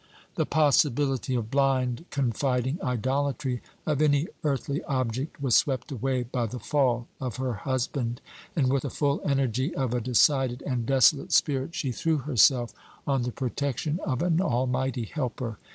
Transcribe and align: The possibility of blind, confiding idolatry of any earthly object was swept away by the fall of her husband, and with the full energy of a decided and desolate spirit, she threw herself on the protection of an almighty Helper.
The 0.33 0.47
possibility 0.47 1.35
of 1.35 1.51
blind, 1.51 2.05
confiding 2.09 2.79
idolatry 2.81 3.61
of 3.85 4.01
any 4.01 4.29
earthly 4.43 4.83
object 4.85 5.39
was 5.39 5.53
swept 5.55 5.91
away 5.91 6.23
by 6.23 6.47
the 6.47 6.57
fall 6.57 7.07
of 7.19 7.35
her 7.35 7.53
husband, 7.53 8.19
and 8.55 8.73
with 8.73 8.81
the 8.81 8.89
full 8.89 9.21
energy 9.23 9.75
of 9.75 9.93
a 9.93 10.01
decided 10.01 10.63
and 10.63 10.87
desolate 10.87 11.31
spirit, 11.31 11.75
she 11.75 11.91
threw 11.91 12.17
herself 12.17 12.73
on 13.05 13.21
the 13.21 13.31
protection 13.31 13.99
of 14.03 14.23
an 14.23 14.41
almighty 14.41 15.05
Helper. 15.05 15.59